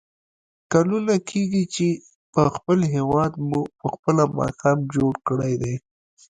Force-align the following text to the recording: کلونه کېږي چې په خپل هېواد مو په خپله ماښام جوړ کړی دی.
کلونه 0.73 1.13
کېږي 1.29 1.63
چې 1.75 1.87
په 2.33 2.41
خپل 2.55 2.79
هېواد 2.95 3.31
مو 3.47 3.59
په 3.79 3.85
خپله 3.93 4.23
ماښام 4.39 4.77
جوړ 4.95 5.13
کړی 5.27 5.53
دی. 5.61 5.73